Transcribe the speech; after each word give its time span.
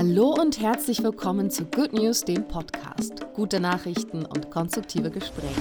Hallo 0.00 0.32
und 0.32 0.58
herzlich 0.58 1.02
willkommen 1.02 1.50
zu 1.50 1.66
Good 1.66 1.92
News, 1.92 2.24
dem 2.24 2.48
Podcast. 2.48 3.26
Gute 3.34 3.60
Nachrichten 3.60 4.24
und 4.24 4.50
konstruktive 4.50 5.10
Gespräche. 5.10 5.60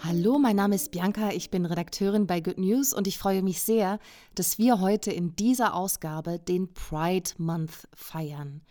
Hallo, 0.00 0.40
mein 0.40 0.56
Name 0.56 0.74
ist 0.74 0.90
Bianca, 0.90 1.30
ich 1.30 1.48
bin 1.48 1.64
Redakteurin 1.64 2.26
bei 2.26 2.40
Good 2.40 2.58
News 2.58 2.92
und 2.92 3.06
ich 3.06 3.16
freue 3.16 3.44
mich 3.44 3.62
sehr, 3.62 4.00
dass 4.34 4.58
wir 4.58 4.80
heute 4.80 5.12
in 5.12 5.36
dieser 5.36 5.74
Ausgabe 5.74 6.40
den 6.40 6.74
Pride 6.74 7.30
Month 7.36 7.86
feiern. 7.94 8.62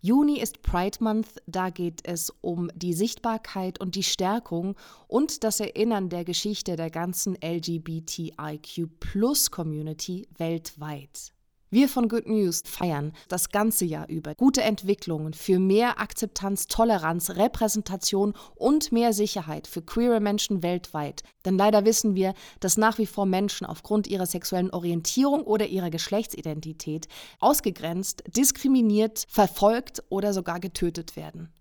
Juni 0.00 0.38
ist 0.38 0.62
Pride 0.62 0.98
Month, 1.00 1.42
da 1.48 1.70
geht 1.70 2.06
es 2.06 2.32
um 2.42 2.70
die 2.76 2.94
Sichtbarkeit 2.94 3.80
und 3.80 3.96
die 3.96 4.04
Stärkung 4.04 4.76
und 5.08 5.42
das 5.42 5.58
Erinnern 5.58 6.10
der 6.10 6.24
Geschichte 6.24 6.76
der 6.76 6.90
ganzen 6.90 7.36
LGBTIQ-Plus-Community 7.42 10.28
weltweit. 10.38 11.32
Wir 11.72 11.88
von 11.88 12.10
Good 12.10 12.28
News 12.28 12.62
feiern 12.66 13.14
das 13.28 13.48
ganze 13.48 13.86
Jahr 13.86 14.06
über 14.06 14.34
gute 14.34 14.60
Entwicklungen 14.60 15.32
für 15.32 15.58
mehr 15.58 15.98
Akzeptanz, 15.98 16.66
Toleranz, 16.66 17.30
Repräsentation 17.30 18.34
und 18.56 18.92
mehr 18.92 19.14
Sicherheit 19.14 19.66
für 19.66 19.80
queere 19.80 20.20
Menschen 20.20 20.62
weltweit. 20.62 21.22
Denn 21.46 21.56
leider 21.56 21.86
wissen 21.86 22.14
wir, 22.14 22.34
dass 22.60 22.76
nach 22.76 22.98
wie 22.98 23.06
vor 23.06 23.24
Menschen 23.24 23.66
aufgrund 23.66 24.06
ihrer 24.06 24.26
sexuellen 24.26 24.70
Orientierung 24.70 25.44
oder 25.44 25.66
ihrer 25.66 25.88
Geschlechtsidentität 25.88 27.08
ausgegrenzt, 27.40 28.22
diskriminiert, 28.26 29.24
verfolgt 29.30 30.02
oder 30.10 30.34
sogar 30.34 30.60
getötet 30.60 31.16
werden. 31.16 31.54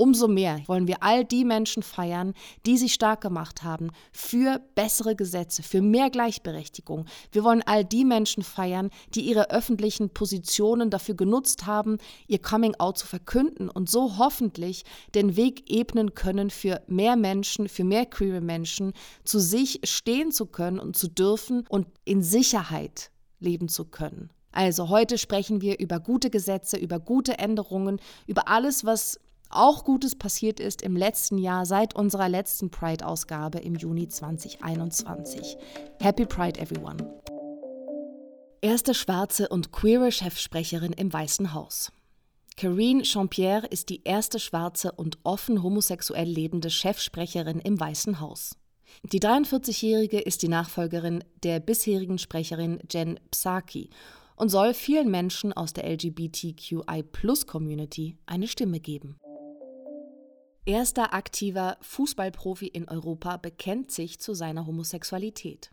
Umso 0.00 0.28
mehr 0.28 0.62
wollen 0.66 0.88
wir 0.88 1.02
all 1.02 1.26
die 1.26 1.44
Menschen 1.44 1.82
feiern, 1.82 2.32
die 2.64 2.78
sich 2.78 2.94
stark 2.94 3.20
gemacht 3.20 3.64
haben 3.64 3.90
für 4.12 4.58
bessere 4.74 5.14
Gesetze, 5.14 5.62
für 5.62 5.82
mehr 5.82 6.08
Gleichberechtigung. 6.08 7.04
Wir 7.32 7.44
wollen 7.44 7.62
all 7.66 7.84
die 7.84 8.06
Menschen 8.06 8.42
feiern, 8.42 8.88
die 9.14 9.20
ihre 9.20 9.50
öffentlichen 9.50 10.08
Positionen 10.08 10.88
dafür 10.88 11.16
genutzt 11.16 11.66
haben, 11.66 11.98
ihr 12.28 12.40
Coming-out 12.40 12.96
zu 12.96 13.06
verkünden 13.06 13.68
und 13.68 13.90
so 13.90 14.16
hoffentlich 14.16 14.84
den 15.14 15.36
Weg 15.36 15.70
ebnen 15.70 16.14
können 16.14 16.48
für 16.48 16.80
mehr 16.86 17.16
Menschen, 17.16 17.68
für 17.68 17.84
mehr 17.84 18.06
queere 18.06 18.40
Menschen, 18.40 18.94
zu 19.24 19.38
sich 19.38 19.80
stehen 19.84 20.32
zu 20.32 20.46
können 20.46 20.78
und 20.78 20.96
zu 20.96 21.08
dürfen 21.08 21.66
und 21.68 21.86
in 22.06 22.22
Sicherheit 22.22 23.10
leben 23.38 23.68
zu 23.68 23.84
können. 23.84 24.30
Also 24.50 24.88
heute 24.88 25.18
sprechen 25.18 25.60
wir 25.60 25.78
über 25.78 26.00
gute 26.00 26.30
Gesetze, 26.30 26.78
über 26.78 26.98
gute 26.98 27.38
Änderungen, 27.38 28.00
über 28.26 28.48
alles, 28.48 28.86
was 28.86 29.20
auch 29.50 29.84
Gutes 29.84 30.16
passiert 30.16 30.60
ist 30.60 30.82
im 30.82 30.96
letzten 30.96 31.36
Jahr 31.36 31.66
seit 31.66 31.96
unserer 31.96 32.28
letzten 32.28 32.70
Pride-Ausgabe 32.70 33.58
im 33.58 33.74
Juni 33.74 34.06
2021. 34.08 35.56
Happy 36.00 36.24
Pride, 36.24 36.60
everyone! 36.60 37.20
Erste 38.62 38.94
schwarze 38.94 39.48
und 39.48 39.72
queere 39.72 40.12
Chefsprecherin 40.12 40.92
im 40.92 41.12
Weißen 41.12 41.52
Haus. 41.54 41.90
Karine 42.56 43.02
Jean-Pierre 43.02 43.66
ist 43.66 43.88
die 43.88 44.04
erste 44.04 44.38
schwarze 44.38 44.92
und 44.92 45.18
offen 45.24 45.60
homosexuell 45.62 46.28
lebende 46.28 46.70
Chefsprecherin 46.70 47.58
im 47.58 47.80
Weißen 47.80 48.20
Haus. 48.20 48.56
Die 49.02 49.20
43-Jährige 49.20 50.20
ist 50.20 50.42
die 50.42 50.48
Nachfolgerin 50.48 51.24
der 51.42 51.58
bisherigen 51.58 52.18
Sprecherin 52.18 52.78
Jen 52.90 53.18
Psaki 53.30 53.88
und 54.36 54.50
soll 54.50 54.74
vielen 54.74 55.10
Menschen 55.10 55.52
aus 55.52 55.72
der 55.72 55.90
LGBTQI-Plus-Community 55.90 58.18
eine 58.26 58.46
Stimme 58.46 58.78
geben. 58.80 59.16
Erster 60.66 61.14
aktiver 61.14 61.78
Fußballprofi 61.80 62.66
in 62.66 62.88
Europa 62.88 63.36
bekennt 63.38 63.90
sich 63.90 64.20
zu 64.20 64.34
seiner 64.34 64.66
Homosexualität. 64.66 65.70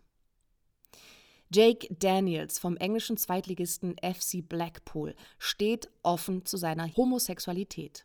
Jake 1.50 1.88
Daniels 1.94 2.58
vom 2.58 2.76
englischen 2.76 3.16
Zweitligisten 3.16 3.96
FC 3.98 4.46
Blackpool 4.46 5.14
steht 5.38 5.90
offen 6.02 6.44
zu 6.44 6.56
seiner 6.56 6.94
Homosexualität. 6.96 8.04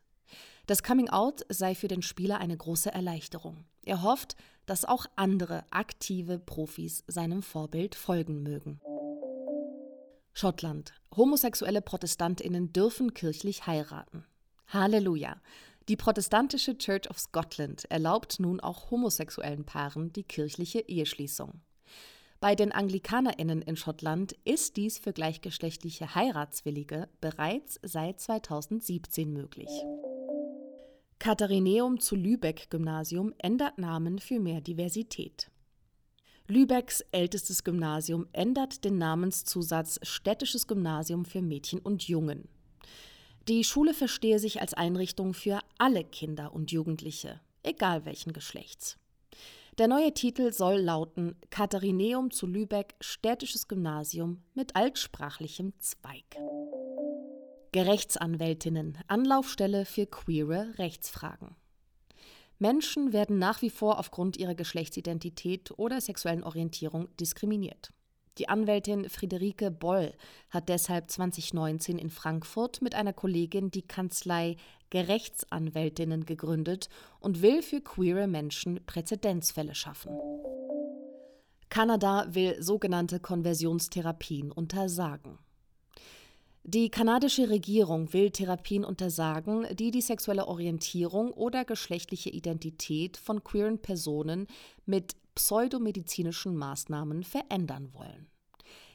Das 0.65 0.81
Coming 0.81 1.09
Out 1.09 1.45
sei 1.49 1.75
für 1.75 1.89
den 1.89 2.01
Spieler 2.01 2.39
eine 2.39 2.55
große 2.55 2.91
Erleichterung. 2.93 3.65
Er 3.83 4.01
hofft, 4.01 4.37
dass 4.65 4.85
auch 4.85 5.05
andere 5.17 5.65
aktive 5.71 6.39
Profis 6.39 7.03
seinem 7.07 7.43
Vorbild 7.43 7.95
folgen 7.95 8.43
mögen. 8.43 8.79
Schottland. 10.33 10.93
Homosexuelle 11.15 11.81
Protestantinnen 11.81 12.71
dürfen 12.71 13.13
kirchlich 13.13 13.67
heiraten. 13.67 14.25
Halleluja. 14.67 15.41
Die 15.89 15.97
protestantische 15.97 16.77
Church 16.77 17.09
of 17.09 17.19
Scotland 17.19 17.85
erlaubt 17.89 18.39
nun 18.39 18.61
auch 18.61 18.89
homosexuellen 18.89 19.65
Paaren 19.65 20.13
die 20.13 20.23
kirchliche 20.23 20.79
Eheschließung. 20.79 21.61
Bei 22.39 22.55
den 22.55 22.71
Anglikanerinnen 22.71 23.61
in 23.61 23.75
Schottland 23.75 24.33
ist 24.43 24.77
dies 24.77 24.97
für 24.97 25.13
gleichgeschlechtliche 25.13 26.15
Heiratswillige 26.15 27.09
bereits 27.21 27.79
seit 27.83 28.19
2017 28.19 29.31
möglich. 29.31 29.69
Katharineum 31.19 31.99
zu 31.99 32.15
Lübeck 32.15 32.69
Gymnasium 32.69 33.33
ändert 33.37 33.77
Namen 33.77 34.19
für 34.19 34.39
mehr 34.39 34.59
Diversität. 34.59 35.49
Lübecks 36.47 36.99
ältestes 37.11 37.63
Gymnasium 37.63 38.27
ändert 38.33 38.83
den 38.83 38.97
Namenszusatz 38.97 40.01
Städtisches 40.03 40.67
Gymnasium 40.67 41.23
für 41.23 41.41
Mädchen 41.41 41.79
und 41.79 42.03
Jungen. 42.09 42.49
Die 43.49 43.65
Schule 43.65 43.93
verstehe 43.93 44.39
sich 44.39 44.61
als 44.61 44.73
Einrichtung 44.73 45.33
für 45.33 45.59
alle 45.77 46.05
Kinder 46.05 46.53
und 46.53 46.71
Jugendliche, 46.71 47.41
egal 47.61 48.05
welchen 48.05 48.31
Geschlechts. 48.31 48.97
Der 49.77 49.89
neue 49.89 50.13
Titel 50.13 50.53
soll 50.53 50.77
lauten 50.77 51.35
Katharineum 51.49 52.31
zu 52.31 52.47
Lübeck 52.47 52.95
Städtisches 53.01 53.67
Gymnasium 53.67 54.41
mit 54.53 54.77
altsprachlichem 54.77 55.73
Zweig. 55.79 56.23
Gerechtsanwältinnen, 57.73 58.99
Anlaufstelle 59.07 59.83
für 59.85 60.05
queere 60.05 60.77
Rechtsfragen. 60.77 61.55
Menschen 62.59 63.11
werden 63.11 63.39
nach 63.39 63.61
wie 63.61 63.71
vor 63.71 63.99
aufgrund 63.99 64.37
ihrer 64.37 64.55
Geschlechtsidentität 64.55 65.77
oder 65.77 65.99
sexuellen 65.99 66.43
Orientierung 66.43 67.09
diskriminiert. 67.17 67.91
Die 68.39 68.49
Anwältin 68.49 69.09
Friederike 69.09 69.69
Boll 69.69 70.13
hat 70.49 70.67
deshalb 70.69 71.11
2019 71.11 71.99
in 71.99 72.09
Frankfurt 72.09 72.81
mit 72.81 72.95
einer 72.95 73.13
Kollegin 73.13 73.69
die 73.69 73.83
Kanzlei 73.83 74.57
Gerechtsanwältinnen 74.89 76.25
gegründet 76.25 76.89
und 77.19 77.41
will 77.41 77.61
für 77.61 77.81
queere 77.81 78.27
Menschen 78.27 78.79
Präzedenzfälle 78.85 79.75
schaffen. 79.75 80.11
Kanada 81.69 82.27
will 82.29 82.61
sogenannte 82.61 83.19
Konversionstherapien 83.19 84.51
untersagen. 84.51 85.39
Die 86.65 86.89
kanadische 86.89 87.49
Regierung 87.49 88.13
will 88.13 88.31
Therapien 88.31 88.85
untersagen, 88.85 89.65
die 89.75 89.91
die 89.91 90.01
sexuelle 90.01 90.47
Orientierung 90.47 91.31
oder 91.31 91.65
geschlechtliche 91.65 92.29
Identität 92.29 93.17
von 93.17 93.43
queeren 93.43 93.79
Personen 93.79 94.47
mit 94.85 95.15
pseudomedizinischen 95.35 96.55
Maßnahmen 96.55 97.23
verändern 97.23 97.89
wollen. 97.93 98.27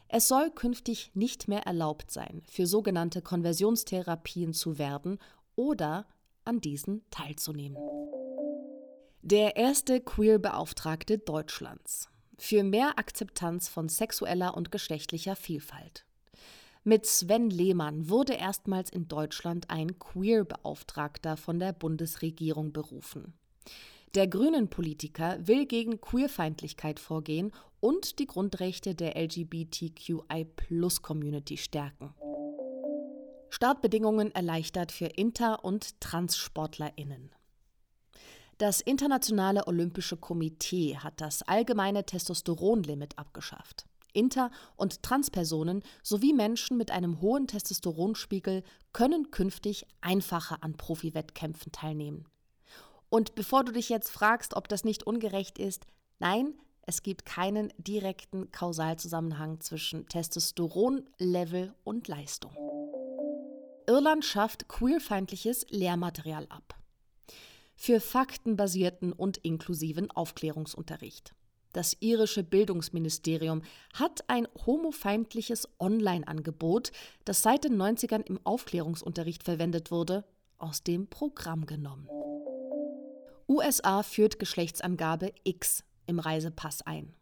Es 0.08 0.28
soll 0.28 0.50
künftig 0.50 1.10
nicht 1.14 1.48
mehr 1.48 1.66
erlaubt 1.66 2.10
sein, 2.10 2.42
für 2.48 2.66
sogenannte 2.66 3.20
Konversionstherapien 3.20 4.54
zu 4.54 4.78
werben 4.78 5.18
oder 5.54 6.06
an 6.44 6.60
diesen 6.60 7.02
teilzunehmen. 7.10 7.78
Der 9.20 9.56
erste 9.56 10.00
Queer-Beauftragte 10.00 11.18
Deutschlands 11.18 12.08
für 12.38 12.62
mehr 12.62 12.98
Akzeptanz 12.98 13.68
von 13.68 13.88
sexueller 13.88 14.56
und 14.56 14.70
geschlechtlicher 14.70 15.36
Vielfalt. 15.36 16.06
Mit 16.84 17.04
Sven 17.04 17.50
Lehmann 17.50 18.08
wurde 18.08 18.34
erstmals 18.34 18.88
in 18.88 19.08
Deutschland 19.08 19.68
ein 19.68 19.98
Queer-Beauftragter 19.98 21.36
von 21.36 21.58
der 21.58 21.72
Bundesregierung 21.74 22.72
berufen. 22.72 23.34
Der 24.14 24.26
Grünen-Politiker 24.26 25.46
will 25.46 25.66
gegen 25.66 26.00
Queerfeindlichkeit 26.00 26.98
vorgehen 26.98 27.52
und 27.80 28.18
die 28.18 28.26
Grundrechte 28.26 28.94
der 28.94 29.16
LGBTQI-Plus-Community 29.16 31.58
stärken. 31.58 32.14
Startbedingungen 33.50 34.34
erleichtert 34.34 34.92
für 34.92 35.06
Inter- 35.06 35.64
und 35.64 35.98
TranssportlerInnen. 36.00 37.30
Das 38.56 38.80
Internationale 38.80 39.66
Olympische 39.66 40.16
Komitee 40.16 40.96
hat 40.96 41.20
das 41.20 41.42
allgemeine 41.42 42.04
Testosteronlimit 42.04 43.18
abgeschafft. 43.18 43.86
Inter- 44.12 44.50
und 44.76 45.02
Transpersonen 45.02 45.82
sowie 46.02 46.32
Menschen 46.32 46.76
mit 46.76 46.90
einem 46.90 47.20
hohen 47.20 47.46
Testosteronspiegel 47.46 48.64
können 48.92 49.30
künftig 49.30 49.86
einfacher 50.00 50.62
an 50.62 50.76
Profiwettkämpfen 50.76 51.72
teilnehmen. 51.72 52.26
Und 53.10 53.34
bevor 53.34 53.64
du 53.64 53.72
dich 53.72 53.88
jetzt 53.88 54.10
fragst, 54.10 54.54
ob 54.54 54.68
das 54.68 54.84
nicht 54.84 55.04
ungerecht 55.04 55.58
ist, 55.58 55.86
nein, 56.18 56.54
es 56.82 57.02
gibt 57.02 57.26
keinen 57.26 57.72
direkten 57.76 58.50
Kausalzusammenhang 58.50 59.60
zwischen 59.60 60.08
Testosteronlevel 60.08 61.74
und 61.84 62.08
Leistung. 62.08 62.52
Irland 63.86 64.24
schafft 64.24 64.68
queerfeindliches 64.68 65.66
Lehrmaterial 65.70 66.46
ab. 66.50 66.74
Für 67.74 68.00
faktenbasierten 68.00 69.12
und 69.12 69.38
inklusiven 69.38 70.10
Aufklärungsunterricht. 70.10 71.34
Das 71.72 71.96
irische 72.00 72.42
Bildungsministerium 72.42 73.62
hat 73.94 74.24
ein 74.28 74.48
homofeindliches 74.66 75.68
Online-Angebot, 75.78 76.92
das 77.24 77.42
seit 77.42 77.64
den 77.64 77.76
90ern 77.76 78.26
im 78.26 78.40
Aufklärungsunterricht 78.44 79.42
verwendet 79.42 79.90
wurde, 79.90 80.24
aus 80.58 80.82
dem 80.82 81.06
Programm 81.06 81.66
genommen. 81.66 82.08
USA 83.48 84.02
führt 84.02 84.38
Geschlechtsangabe 84.38 85.32
X 85.42 85.82
im 86.06 86.18
Reisepass 86.18 86.82
ein. 86.82 87.14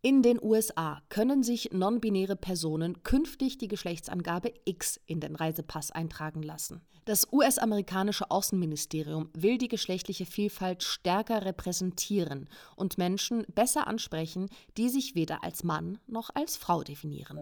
In 0.00 0.22
den 0.22 0.42
USA 0.42 1.02
können 1.08 1.42
sich 1.42 1.70
non-binäre 1.72 2.36
Personen 2.36 3.02
künftig 3.04 3.58
die 3.58 3.68
Geschlechtsangabe 3.68 4.52
X 4.64 5.00
in 5.06 5.20
den 5.20 5.36
Reisepass 5.36 5.92
eintragen 5.92 6.42
lassen. 6.42 6.82
Das 7.04 7.32
US-amerikanische 7.32 8.30
Außenministerium 8.30 9.30
will 9.34 9.58
die 9.58 9.68
geschlechtliche 9.68 10.26
Vielfalt 10.26 10.82
stärker 10.82 11.44
repräsentieren 11.44 12.48
und 12.76 12.98
Menschen 12.98 13.44
besser 13.54 13.86
ansprechen, 13.86 14.50
die 14.76 14.88
sich 14.88 15.14
weder 15.14 15.42
als 15.42 15.64
Mann 15.64 15.98
noch 16.06 16.30
als 16.34 16.56
Frau 16.56 16.82
definieren. 16.82 17.38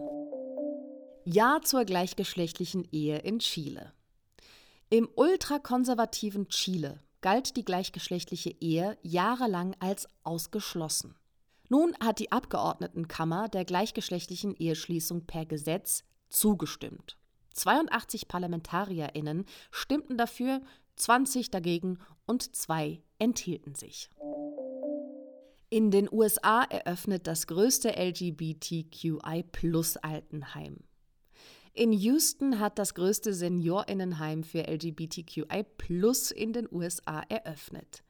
Ja 1.24 1.60
zur 1.62 1.84
gleichgeschlechtlichen 1.84 2.86
Ehe 2.92 3.18
in 3.18 3.38
Chile. 3.40 3.92
Im 4.88 5.08
ultrakonservativen 5.14 6.48
Chile 6.48 7.00
galt 7.26 7.56
die 7.56 7.64
gleichgeschlechtliche 7.64 8.54
Ehe 8.60 8.96
jahrelang 9.02 9.74
als 9.80 10.08
ausgeschlossen. 10.22 11.16
Nun 11.68 11.96
hat 11.98 12.20
die 12.20 12.30
Abgeordnetenkammer 12.30 13.48
der 13.48 13.64
gleichgeschlechtlichen 13.64 14.54
Eheschließung 14.54 15.26
per 15.26 15.44
Gesetz 15.44 16.04
zugestimmt. 16.28 17.16
82 17.54 18.28
ParlamentarierInnen 18.28 19.44
stimmten 19.72 20.16
dafür, 20.16 20.60
20 20.94 21.50
dagegen 21.50 21.98
und 22.26 22.54
zwei 22.54 23.02
enthielten 23.18 23.74
sich. 23.74 24.08
In 25.68 25.90
den 25.90 26.08
USA 26.12 26.62
eröffnet 26.62 27.26
das 27.26 27.48
größte 27.48 27.96
LGBTQI-Plus-Altenheim. 27.96 30.76
In 31.78 31.92
Houston 31.92 32.58
hat 32.58 32.78
das 32.78 32.94
größte 32.94 33.34
Seniorinnenheim 33.34 34.44
für 34.44 34.66
LGBTQI 34.66 35.62
Plus 35.76 36.30
in 36.30 36.54
den 36.54 36.66
USA 36.72 37.20
eröffnet. 37.28 38.02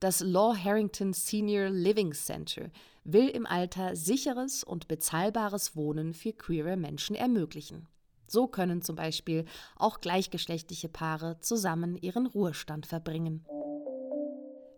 Das 0.00 0.18
Law 0.18 0.56
Harrington 0.56 1.12
Senior 1.12 1.70
Living 1.70 2.14
Center 2.14 2.72
will 3.04 3.28
im 3.28 3.46
Alter 3.46 3.94
sicheres 3.94 4.64
und 4.64 4.88
bezahlbares 4.88 5.76
Wohnen 5.76 6.14
für 6.14 6.32
queere 6.32 6.76
Menschen 6.76 7.14
ermöglichen. 7.14 7.86
So 8.26 8.48
können 8.48 8.82
zum 8.82 8.96
Beispiel 8.96 9.44
auch 9.76 10.00
gleichgeschlechtliche 10.00 10.88
Paare 10.88 11.38
zusammen 11.38 11.96
ihren 11.96 12.26
Ruhestand 12.26 12.86
verbringen. 12.86 13.46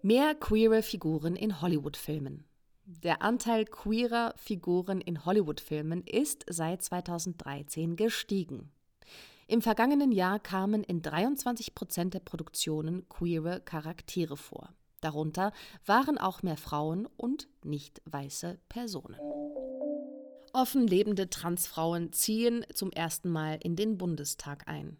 Mehr 0.02 0.34
queere 0.34 0.82
Figuren 0.82 1.34
in 1.34 1.62
Hollywood-Filmen. 1.62 2.44
Der 2.86 3.22
Anteil 3.22 3.64
queerer 3.64 4.34
Figuren 4.36 5.00
in 5.00 5.24
Hollywood-Filmen 5.24 6.02
ist 6.06 6.44
seit 6.48 6.82
2013 6.82 7.96
gestiegen. 7.96 8.70
Im 9.46 9.62
vergangenen 9.62 10.12
Jahr 10.12 10.38
kamen 10.38 10.84
in 10.84 11.00
23 11.00 11.74
Prozent 11.74 12.12
der 12.12 12.20
Produktionen 12.20 13.08
queere 13.08 13.60
Charaktere 13.60 14.36
vor. 14.36 14.74
Darunter 15.00 15.52
waren 15.86 16.18
auch 16.18 16.42
mehr 16.42 16.58
Frauen 16.58 17.06
und 17.16 17.48
nicht 17.62 18.02
weiße 18.04 18.58
Personen. 18.68 19.18
Offen 20.52 20.86
lebende 20.86 21.28
Transfrauen 21.30 22.12
ziehen 22.12 22.66
zum 22.74 22.90
ersten 22.92 23.30
Mal 23.30 23.58
in 23.62 23.76
den 23.76 23.96
Bundestag 23.98 24.68
ein. 24.68 24.98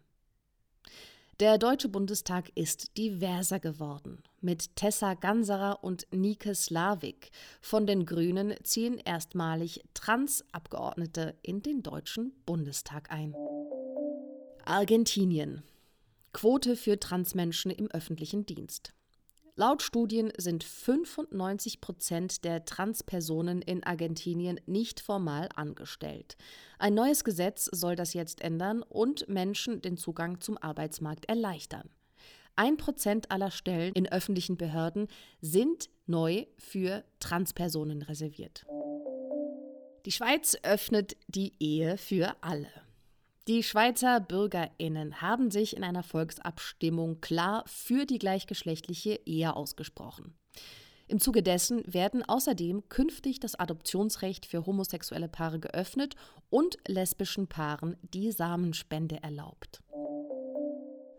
Der 1.41 1.57
Deutsche 1.57 1.89
Bundestag 1.89 2.49
ist 2.55 2.95
diverser 2.97 3.59
geworden. 3.59 4.23
Mit 4.39 4.77
Tessa 4.77 5.15
Ganserer 5.15 5.83
und 5.83 6.07
Nike 6.11 6.55
Slavik 6.55 7.29
von 7.59 7.85
den 7.85 8.05
Grünen 8.05 8.53
ziehen 8.63 8.97
erstmalig 8.99 9.83
Trans-Abgeordnete 9.93 11.35
in 11.41 11.61
den 11.61 11.83
Deutschen 11.83 12.31
Bundestag 12.45 13.11
ein. 13.11 13.35
Argentinien. 14.63 15.63
Quote 16.31 16.77
für 16.77 17.01
Transmenschen 17.01 17.69
im 17.69 17.91
öffentlichen 17.91 18.45
Dienst. 18.45 18.93
Laut 19.57 19.81
Studien 19.81 20.33
sind 20.37 20.65
95 20.65 21.79
Prozent 21.79 22.43
der 22.43 22.65
Transpersonen 22.65 23.61
in 23.61 23.85
Argentinien 23.85 24.59
nicht 24.65 24.99
formal 24.99 25.47
angestellt. 25.55 26.35
Ein 26.77 26.93
neues 26.93 27.23
Gesetz 27.23 27.69
soll 27.71 27.95
das 27.95 28.13
jetzt 28.13 28.41
ändern 28.41 28.83
und 28.83 29.29
Menschen 29.29 29.81
den 29.81 29.95
Zugang 29.95 30.41
zum 30.41 30.57
Arbeitsmarkt 30.57 31.29
erleichtern. 31.29 31.89
Ein 32.57 32.75
Prozent 32.75 33.31
aller 33.31 33.49
Stellen 33.49 33.93
in 33.93 34.11
öffentlichen 34.11 34.57
Behörden 34.57 35.07
sind 35.39 35.89
neu 36.05 36.47
für 36.57 37.05
Transpersonen 37.21 38.01
reserviert. 38.01 38.65
Die 40.05 40.11
Schweiz 40.11 40.57
öffnet 40.63 41.15
die 41.27 41.53
Ehe 41.59 41.97
für 41.97 42.35
alle. 42.41 42.84
Die 43.47 43.61
Schweizer 43.61 44.19
Bürgerinnen 44.21 45.21
haben 45.21 45.51
sich 45.51 45.77
in 45.77 45.83
einer 45.83 46.01
Volksabstimmung 46.01 47.21
klar 47.21 47.63
für 47.67 48.07
die 48.07 48.17
gleichgeschlechtliche 48.17 49.19
Ehe 49.27 49.55
ausgesprochen. 49.55 50.35
Im 51.07 51.19
Zuge 51.19 51.43
dessen 51.43 51.83
werden 51.85 52.23
außerdem 52.23 52.89
künftig 52.89 53.39
das 53.39 53.53
Adoptionsrecht 53.53 54.47
für 54.47 54.65
homosexuelle 54.65 55.27
Paare 55.27 55.59
geöffnet 55.59 56.15
und 56.49 56.77
lesbischen 56.87 57.45
Paaren 57.45 57.95
die 58.01 58.31
Samenspende 58.31 59.21
erlaubt. 59.21 59.83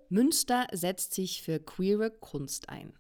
Münster 0.09 0.67
setzt 0.73 1.15
sich 1.15 1.43
für 1.43 1.61
queere 1.61 2.11
Kunst 2.11 2.69
ein. 2.69 2.93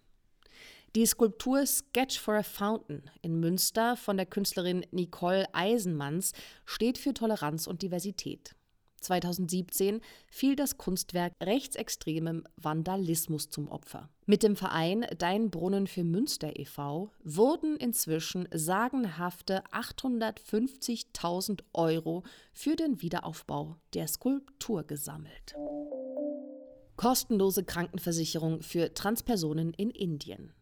Die 0.95 1.05
Skulptur 1.05 1.67
Sketch 1.67 2.21
for 2.21 2.35
a 2.35 2.45
Fountain 2.45 3.11
in 3.23 3.41
Münster 3.41 3.97
von 3.97 4.17
der 4.17 4.27
Künstlerin 4.27 4.87
Nicole 4.93 5.53
Eisenmanns 5.53 6.33
steht 6.65 6.97
für 6.97 7.13
Toleranz 7.13 7.67
und 7.67 7.83
Diversität. 7.83 8.55
2017 9.01 10.01
fiel 10.31 10.57
das 10.57 10.79
Kunstwerk 10.79 11.33
rechtsextremem 11.43 12.45
Vandalismus 12.57 13.51
zum 13.51 13.69
Opfer. 13.69 14.09
Mit 14.27 14.43
dem 14.43 14.57
Verein 14.57 15.07
Dein 15.19 15.51
Brunnen 15.51 15.87
für 15.87 16.05
Münster 16.05 16.59
e.V. 16.59 17.13
wurden 17.23 17.77
inzwischen 17.77 18.49
sagenhafte 18.53 19.63
850.000 19.67 21.61
Euro 21.73 22.25
für 22.53 22.77
den 22.77 23.01
Wiederaufbau 23.03 23.77
der 23.95 24.09
Skulptur 24.09 24.83
gesammelt. 24.85 25.55
Kostenlose 26.97 27.63
Krankenversicherung 27.63 28.63
für 28.63 28.95
Transpersonen 28.95 29.75
in 29.75 29.91
Indien. 29.91 30.53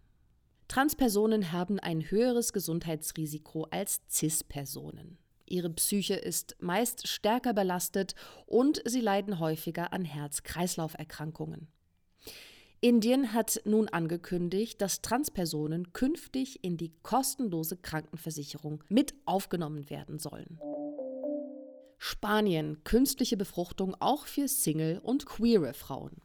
Transpersonen 0.69 1.53
haben 1.53 1.79
ein 1.79 2.11
höheres 2.11 2.53
Gesundheitsrisiko 2.53 3.69
als 3.71 4.01
CIS-Personen. 4.09 5.19
Ihre 5.46 5.70
Psyche 5.70 6.14
ist 6.14 6.56
meist 6.60 7.06
stärker 7.06 7.53
belastet 7.53 8.15
und 8.46 8.82
sie 8.84 9.01
leiden 9.01 9.39
häufiger 9.39 9.93
an 9.93 10.05
Herz-Kreislauf-Erkrankungen. 10.05 11.69
Indien 12.81 13.32
hat 13.32 13.63
nun 13.65 13.89
angekündigt, 13.89 14.81
dass 14.82 15.01
Transpersonen 15.01 15.93
künftig 15.94 16.63
in 16.63 16.77
die 16.77 16.93
kostenlose 17.03 17.79
Krankenversicherung 17.79 18.84
mit 18.89 19.15
aufgenommen 19.24 19.89
werden 19.89 20.19
sollen. 20.19 20.60
Spanien 21.96 22.84
künstliche 22.84 23.39
Befruchtung 23.39 23.96
auch 24.01 24.27
für 24.27 24.48
Single 24.48 24.98
und 24.98 25.24
queere 25.24 25.72
Frauen. 25.72 26.20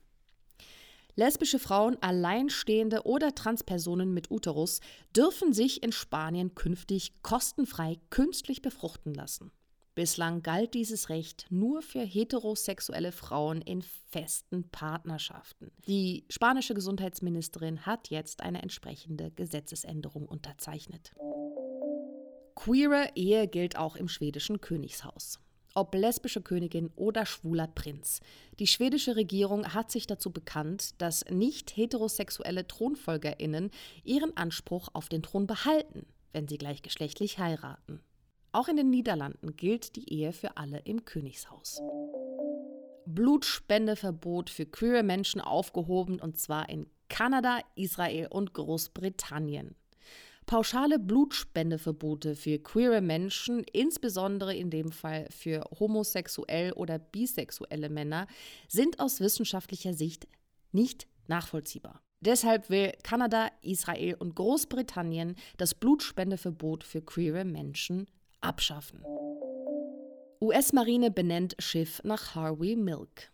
Lesbische 1.19 1.59
Frauen, 1.59 2.01
Alleinstehende 2.01 3.05
oder 3.05 3.35
Transpersonen 3.35 4.13
mit 4.13 4.31
Uterus 4.31 4.79
dürfen 5.13 5.51
sich 5.51 5.83
in 5.83 5.91
Spanien 5.91 6.55
künftig 6.55 7.11
kostenfrei 7.23 7.97
künstlich 8.09 8.61
befruchten 8.61 9.13
lassen. 9.13 9.51
Bislang 9.95 10.43
galt 10.43 10.73
dieses 10.75 11.09
Recht 11.09 11.45
nur 11.49 11.81
für 11.81 11.99
heterosexuelle 11.99 13.11
Frauen 13.11 13.61
in 13.61 13.81
festen 13.81 14.69
Partnerschaften. 14.69 15.73
Die 15.85 16.23
spanische 16.29 16.73
Gesundheitsministerin 16.73 17.85
hat 17.85 18.07
jetzt 18.07 18.41
eine 18.41 18.61
entsprechende 18.61 19.29
Gesetzesänderung 19.31 20.25
unterzeichnet. 20.25 21.13
Queere 22.55 23.09
Ehe 23.15 23.49
gilt 23.49 23.75
auch 23.75 23.97
im 23.97 24.07
schwedischen 24.07 24.61
Königshaus 24.61 25.41
ob 25.73 25.95
lesbische 25.95 26.41
Königin 26.41 26.91
oder 26.95 27.25
schwuler 27.25 27.67
Prinz. 27.67 28.21
Die 28.59 28.67
schwedische 28.67 29.15
Regierung 29.15 29.73
hat 29.73 29.91
sich 29.91 30.07
dazu 30.07 30.31
bekannt, 30.31 31.01
dass 31.01 31.25
nicht 31.29 31.75
heterosexuelle 31.75 32.67
Thronfolgerinnen 32.67 33.71
ihren 34.03 34.35
Anspruch 34.35 34.89
auf 34.93 35.09
den 35.09 35.23
Thron 35.23 35.47
behalten, 35.47 36.05
wenn 36.33 36.47
sie 36.47 36.57
gleichgeschlechtlich 36.57 37.39
heiraten. 37.39 38.01
Auch 38.51 38.67
in 38.67 38.77
den 38.77 38.89
Niederlanden 38.89 39.55
gilt 39.55 39.95
die 39.95 40.11
Ehe 40.11 40.33
für 40.33 40.57
alle 40.57 40.79
im 40.79 41.05
Königshaus. 41.05 41.81
Blutspendeverbot 43.05 44.49
für 44.49 44.65
queere 44.65 45.03
Menschen 45.03 45.41
aufgehoben 45.41 46.19
und 46.19 46.37
zwar 46.37 46.69
in 46.69 46.87
Kanada, 47.09 47.59
Israel 47.75 48.27
und 48.29 48.53
Großbritannien. 48.53 49.75
Pauschale 50.49 50.97
Blutspendeverbote 50.97 52.35
für 52.35 52.57
queere 52.57 53.01
Menschen, 53.01 53.63
insbesondere 53.71 54.55
in 54.55 54.71
dem 54.71 54.91
Fall 54.91 55.27
für 55.29 55.63
homosexuell 55.79 56.71
oder 56.71 56.97
bisexuelle 56.97 57.87
Männer, 57.87 58.25
sind 58.67 58.99
aus 58.99 59.19
wissenschaftlicher 59.19 59.93
Sicht 59.93 60.27
nicht 60.71 61.05
nachvollziehbar. 61.27 62.01
Deshalb 62.21 62.71
will 62.71 62.93
Kanada, 63.03 63.49
Israel 63.61 64.15
und 64.15 64.35
Großbritannien 64.35 65.35
das 65.57 65.75
Blutspendeverbot 65.75 66.83
für 66.83 67.03
queere 67.03 67.45
Menschen 67.45 68.07
abschaffen. 68.41 69.03
US-Marine 70.41 71.11
benennt 71.11 71.57
Schiff 71.59 72.01
nach 72.03 72.33
Harvey 72.33 72.75
Milk. 72.75 73.31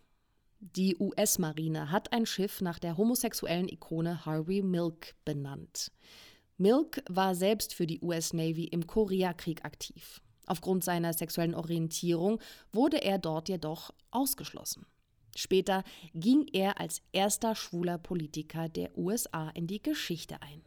Die 0.60 0.94
US-Marine 0.98 1.90
hat 1.90 2.12
ein 2.12 2.26
Schiff 2.26 2.60
nach 2.60 2.78
der 2.78 2.98
homosexuellen 2.98 3.68
Ikone 3.70 4.26
Harvey 4.26 4.60
Milk 4.60 5.14
benannt. 5.24 5.90
Milk 6.58 7.02
war 7.08 7.34
selbst 7.34 7.74
für 7.74 7.86
die 7.86 8.00
US 8.00 8.32
Navy 8.32 8.64
im 8.64 8.86
Koreakrieg 8.86 9.64
aktiv. 9.64 10.22
Aufgrund 10.46 10.84
seiner 10.84 11.12
sexuellen 11.12 11.54
Orientierung 11.54 12.40
wurde 12.72 13.02
er 13.02 13.18
dort 13.18 13.48
jedoch 13.48 13.90
ausgeschlossen. 14.10 14.86
Später 15.36 15.84
ging 16.14 16.46
er 16.52 16.80
als 16.80 17.02
erster 17.12 17.54
schwuler 17.54 17.98
Politiker 17.98 18.70
der 18.70 18.96
USA 18.96 19.50
in 19.50 19.66
die 19.66 19.82
Geschichte 19.82 20.40
ein. 20.40 20.62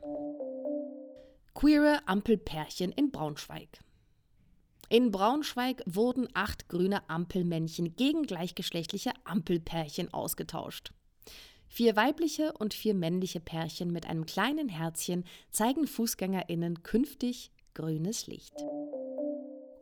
Queere 1.56 2.08
Ampelpärchen 2.08 2.92
in 2.92 3.12
Braunschweig. 3.12 3.80
In 4.90 5.12
Braunschweig 5.12 5.82
wurden 5.86 6.28
acht 6.34 6.70
grüne 6.70 7.10
Ampelmännchen 7.10 7.96
gegen 7.96 8.24
gleichgeschlechtliche 8.24 9.12
Ampelpärchen 9.24 10.14
ausgetauscht. 10.14 10.92
Vier 11.70 11.96
weibliche 11.96 12.52
und 12.54 12.74
vier 12.74 12.94
männliche 12.94 13.40
Pärchen 13.40 13.92
mit 13.92 14.06
einem 14.08 14.26
kleinen 14.26 14.68
Herzchen 14.68 15.24
zeigen 15.52 15.88
Fußgängerinnen 15.88 16.84
künftig 16.84 17.52
grünes 17.74 18.28
Licht. 18.28 18.54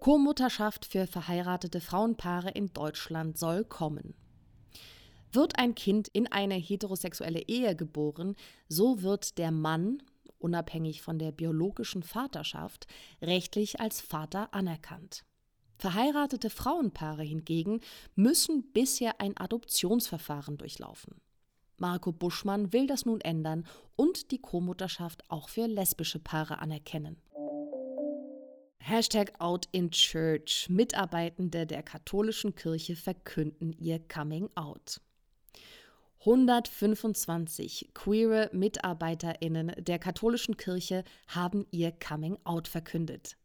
Co-Mutterschaft 0.01 0.85
für 0.85 1.07
verheiratete 1.07 1.81
Frauenpaare 1.81 2.51
in 2.51 2.67
Deutschland 2.73 3.37
soll 3.37 3.63
kommen. 3.63 4.13
Wird 5.31 5.57
ein 5.57 5.75
Kind 5.75 6.07
in 6.09 6.31
eine 6.31 6.55
heterosexuelle 6.55 7.41
Ehe 7.47 7.75
geboren, 7.75 8.35
so 8.69 9.01
wird 9.01 9.37
der 9.37 9.51
Mann 9.51 10.03
unabhängig 10.39 11.01
von 11.01 11.17
der 11.17 11.31
biologischen 11.31 12.03
Vaterschaft, 12.03 12.87
rechtlich 13.21 13.79
als 13.79 14.01
Vater 14.01 14.53
anerkannt. 14.53 15.25
Verheiratete 15.77 16.49
Frauenpaare 16.49 17.23
hingegen 17.23 17.81
müssen 18.15 18.71
bisher 18.71 19.19
ein 19.21 19.37
Adoptionsverfahren 19.37 20.57
durchlaufen. 20.57 21.21
Marco 21.77 22.11
Buschmann 22.11 22.73
will 22.73 22.87
das 22.87 23.05
nun 23.05 23.21
ändern 23.21 23.65
und 23.95 24.31
die 24.31 24.39
Co-Mutterschaft 24.39 25.23
auch 25.29 25.49
für 25.49 25.67
lesbische 25.67 26.19
Paare 26.19 26.59
anerkennen. 26.59 27.17
Hashtag 28.79 29.33
Out 29.39 29.67
in 29.73 29.91
Church. 29.91 30.67
Mitarbeitende 30.69 31.67
der 31.67 31.83
katholischen 31.83 32.55
Kirche 32.55 32.95
verkünden 32.95 33.73
ihr 33.73 33.99
Coming 33.99 34.49
Out. 34.55 35.01
125 36.21 37.91
queere 37.93 38.49
MitarbeiterInnen 38.53 39.73
der 39.77 39.99
katholischen 39.99 40.57
Kirche 40.57 41.03
haben 41.27 41.67
ihr 41.71 41.91
Coming 41.91 42.37
Out 42.43 42.67
verkündet. 42.67 43.37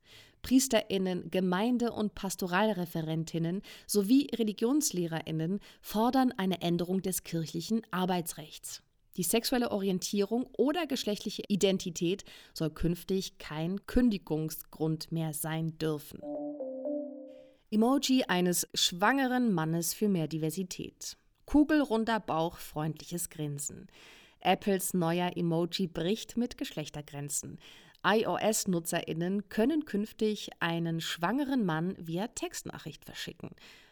PriesterInnen, 0.43 1.31
Gemeinde- 1.31 1.93
und 1.93 2.15
Pastoralreferentinnen 2.15 3.63
sowie 3.87 4.29
ReligionslehrerInnen 4.37 5.61
fordern 5.81 6.33
eine 6.33 6.61
Änderung 6.61 7.03
des 7.03 7.25
kirchlichen 7.25 7.83
Arbeitsrechts. 7.91 8.83
Die 9.17 9.23
sexuelle 9.23 9.71
Orientierung 9.71 10.47
oder 10.57 10.87
geschlechtliche 10.87 11.43
Identität 11.49 12.25
soll 12.55 12.71
künftig 12.71 13.39
kein 13.39 13.87
Kündigungsgrund 13.87 15.13
mehr 15.13 15.35
sein 15.35 15.77
dürfen. 15.79 16.21
Emoji 17.71 18.25
eines 18.25 18.69
schwangeren 18.75 19.53
Mannes 19.53 19.95
für 19.95 20.09
mehr 20.09 20.29
Diversität. 20.29 21.17
Kugelrunder 21.47 22.21
Bauch, 22.21 22.57
freundliches 22.59 23.29
Grinsen. 23.31 23.89
Apples 24.41 24.95
neuer 24.95 25.37
Emoji 25.37 25.87
bricht 25.87 26.37
mit 26.37 26.59
Geschlechtergrenzen. 26.59 27.59
iOS-NutzerInnen 28.05 29.49
können 29.49 29.85
künftig 29.85 30.51
einen 30.61 31.01
schwangeren 31.01 31.65
Mann 31.65 31.95
via 31.99 32.29
Textnachricht 32.29 33.05
verschicken. 33.05 33.51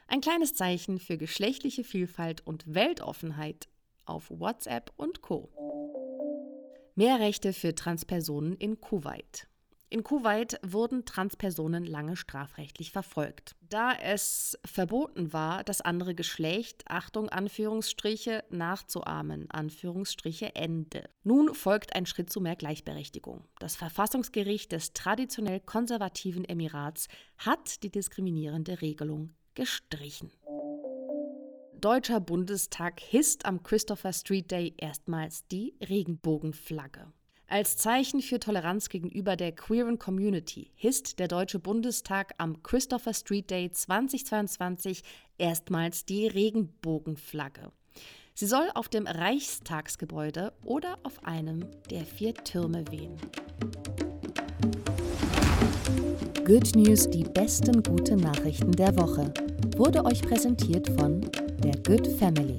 Ein 0.09 0.21
kleines 0.21 0.55
Zeichen 0.55 0.99
für 0.99 1.17
geschlechtliche 1.17 1.85
Vielfalt 1.85 2.47
und 2.47 2.75
Weltoffenheit 2.75 3.69
auf 4.05 4.31
WhatsApp 4.31 4.93
und 4.97 5.23
Co. 5.23 5.49
Mehr 6.97 7.21
Rechte 7.21 7.53
für 7.53 7.75
Transpersonen 7.75 8.57
in 8.57 8.81
Kuwait. 8.81 9.50
In 9.93 10.05
Kuwait 10.05 10.61
wurden 10.63 11.05
Transpersonen 11.05 11.85
lange 11.85 12.15
strafrechtlich 12.15 12.93
verfolgt. 12.93 13.57
Da 13.69 13.93
es 13.93 14.57
verboten 14.65 15.33
war, 15.33 15.65
das 15.65 15.81
andere 15.81 16.15
Geschlecht, 16.15 16.85
Achtung, 16.87 17.29
Anführungsstriche, 17.29 18.45
nachzuahmen, 18.51 19.51
Anführungsstriche, 19.51 20.55
Ende. 20.55 21.11
Nun 21.25 21.57
folgt 21.57 21.97
ein 21.97 22.07
Schritt 22.07 22.31
zu 22.31 22.41
mehr 22.41 22.55
Gleichberechtigung. 22.55 23.43
Das 23.59 23.75
Verfassungsgericht 23.75 24.71
des 24.71 24.93
traditionell 24.93 25.59
konservativen 25.59 26.45
Emirats 26.45 27.09
hat 27.39 27.83
die 27.83 27.91
diskriminierende 27.91 28.81
Regelung 28.83 29.35
gestrichen. 29.55 30.31
Deutscher 31.81 32.21
Bundestag 32.21 33.01
hisst 33.01 33.45
am 33.45 33.65
Christopher 33.65 34.13
Street 34.13 34.53
Day 34.53 34.73
erstmals 34.77 35.49
die 35.49 35.75
Regenbogenflagge. 35.81 37.13
Als 37.51 37.77
Zeichen 37.77 38.23
für 38.23 38.39
Toleranz 38.39 38.89
gegenüber 38.91 39.35
der 39.35 39.51
queeren 39.51 39.99
Community 39.99 40.71
hisst 40.77 41.19
der 41.19 41.27
Deutsche 41.27 41.59
Bundestag 41.59 42.33
am 42.39 42.63
Christopher 42.63 43.13
Street 43.13 43.51
Day 43.51 43.73
2022 43.73 45.03
erstmals 45.37 46.05
die 46.05 46.29
Regenbogenflagge. 46.29 47.73
Sie 48.35 48.47
soll 48.47 48.71
auf 48.75 48.89
dem 48.89 49.09
Reichstagsgebäude 49.09 50.53
oder 50.63 50.97
auf 51.03 51.25
einem 51.25 51.67
der 51.91 52.05
vier 52.05 52.35
Türme 52.35 52.85
wehen. 52.93 53.17
Good 56.45 56.77
News, 56.77 57.11
die 57.11 57.25
besten 57.25 57.83
guten 57.83 58.21
Nachrichten 58.21 58.71
der 58.71 58.95
Woche, 58.97 59.35
wurde 59.77 60.05
euch 60.05 60.23
präsentiert 60.23 60.89
von 60.91 61.29
der 61.65 61.75
Good 61.83 62.07
Family. 62.17 62.59